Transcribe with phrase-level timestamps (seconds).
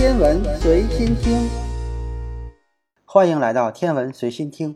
[0.00, 1.46] 天文随心听，
[3.04, 4.74] 欢迎来到天文随心听。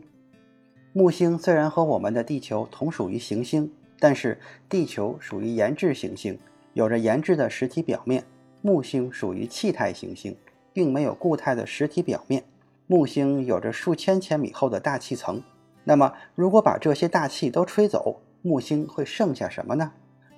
[0.93, 6.37] 木星虽然和我们的地球同属于行星，但是地球属于岩质行星，
[6.73, 8.21] 有着岩质的实体表面；
[8.61, 10.37] 木星属于气态行星，
[10.71, 12.43] 并没有固态的实体表面。
[12.85, 15.41] 木星有着数千千米厚的大气层。
[15.85, 19.93] 那么，如果把这些大气都吹走，木星会剩下什么呢？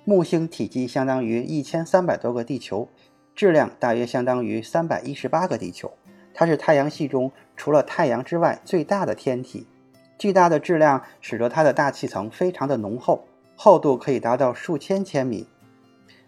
[0.06, 2.88] 木星体积相当于一千三百多个地球，
[3.38, 5.92] 质量大约相当于三百一十八个地球。
[6.34, 9.68] 它是太阳系中除了太阳之外最大的天体。
[10.18, 15.46] 巨大的质量使得它的大气层非常的浓厚，厚度可以达到数千千米。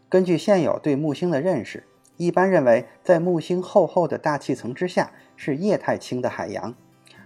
[0.09, 1.83] 根据现有对木星的认识，
[2.17, 6.73] 一般认为在木星厚厚的大气层之下是液态氢的海洋，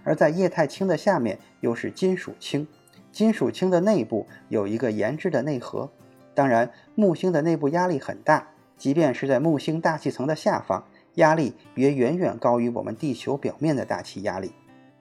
[0.03, 2.67] 而在液态氢的下面又是金属氢。
[3.11, 5.91] 金属氢的内部有一个岩质的内核。
[6.33, 8.47] 当然，木星的内部压力很大，
[8.77, 10.83] 即便是在木星大气层的下方，
[11.15, 14.51] 压力也远远高于我们地球表面的大气压力。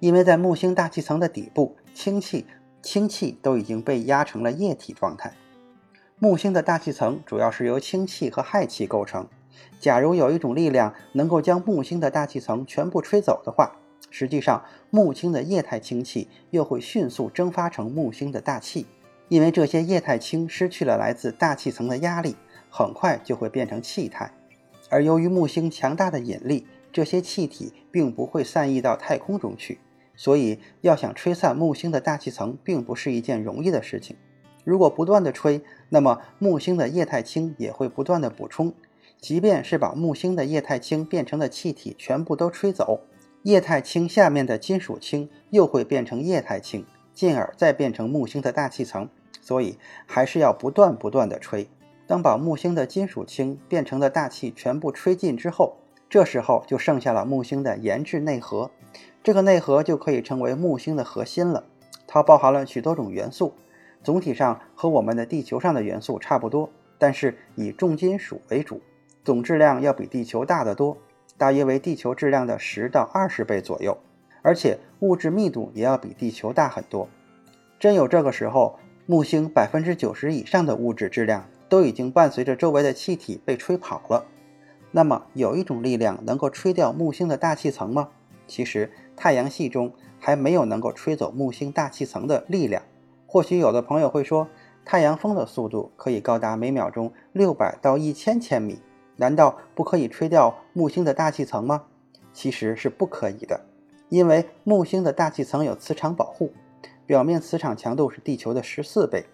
[0.01, 2.47] 因为在木星大气层的底部，氢气
[2.83, 5.33] 氢气都已经被压成了液体状态。
[6.19, 9.27] 木星的大气层主要是由氢气和氦气构成。
[9.81, 13.77] 假如有一种力量能够将木星的大气层全部吹走的话，
[14.11, 18.87] 实际上木星的液态氢气又会迅速蒸发成木星的大气。
[19.29, 22.37] 因为这些液态氢失去了来自大气层的压力，
[22.77, 24.33] 很快就会变成气态。
[24.91, 29.79] 而由于木星强大的引力，这些气体并不会散逸到太空中去。
[30.17, 34.17] 所以，要想吹散木星的大气层，并不是一件容易的事情。
[34.65, 38.75] 如果不断的吹，那么木星的液态氢也会不断的补充。
[39.21, 43.03] 即便是把木星的液态氢变成的气体全部都吹走，
[43.45, 49.09] 液态氢下面的金属氢又会变成液态氢，进而再变成木星的大气层。
[49.41, 51.69] 所以，还是要不断不断的吹。
[52.07, 55.77] 当把木星的金属氢变成的大气全部吹尽之后，
[56.11, 58.71] 这时候就剩下了木星的岩质内核。
[59.23, 61.65] 这个内核就可以称为木星的核心了，
[62.07, 63.55] 它包含了许多种元素，
[64.03, 66.69] 总体上和我们的地球上的元素差不多，
[66.99, 68.83] 但是以重金属为主，
[69.25, 70.99] 总质量要比地球大得多，
[71.39, 73.97] 大约为地球质量的十到二十倍左右，
[74.43, 77.09] 而且物质密度也要比地球大很多。
[77.81, 84.25] 真有这个时候，木星百分之九十以上的物质质量都已经伴随着周围的气体被吹跑了。
[84.93, 88.11] 那么，有一种力量能够吹掉木星的大气层吗？
[88.47, 88.93] 其实。
[89.17, 92.83] 太阳系中还没有能够吹走木星大气层的力量。
[93.27, 94.49] 或许有的朋友会说，
[94.85, 98.81] 太阳风的速度可以高达每秒钟六百到一千千米，
[99.17, 101.85] 难道不可以吹掉木星的大气层吗？
[102.33, 103.61] 其实是不可以的，
[104.09, 106.53] 因为木星的大气层有磁场保护，
[107.07, 109.25] 表面磁场强度是地球的十四倍。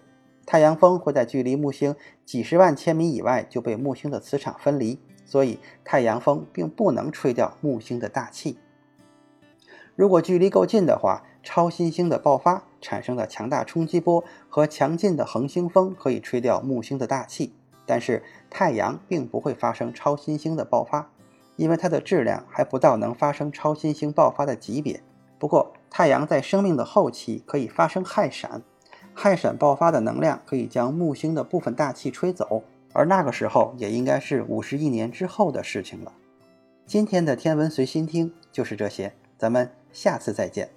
[0.45, 8.57] 太阳风会在距离木星几十万千米以外就被木星的磁场分离，所以太阳风并不能吹掉木星的大气。
[9.95, 17.53] 如果距离够近的话，超新星的爆发产生的强大冲击波和强劲的恒星风可以吹掉木星的大气。
[17.85, 21.09] 但是太阳并不会发生超新星的爆发，
[21.57, 25.01] 因为它的质量还不到能发生超新星爆发的级别。
[25.37, 28.61] 不过，太阳在生命的后期可以发生氦闪，
[29.21, 36.11] 氦闪爆发的能量可以将木星的部分大气吹走，而那个时候也应该是五十亿年之后的事情了。
[36.87, 39.13] 今天的天文随心听就是这些。
[39.37, 40.69] 咱们下次再见。